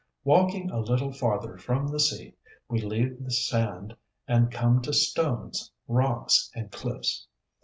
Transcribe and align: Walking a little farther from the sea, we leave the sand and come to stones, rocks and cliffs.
Walking 0.23 0.71
a 0.71 0.79
little 0.79 1.11
farther 1.13 1.59
from 1.59 1.87
the 1.87 1.99
sea, 1.99 2.33
we 2.67 2.81
leave 2.81 3.23
the 3.23 3.29
sand 3.29 3.95
and 4.27 4.51
come 4.51 4.81
to 4.81 4.93
stones, 4.93 5.71
rocks 5.87 6.49
and 6.55 6.71
cliffs. 6.71 7.27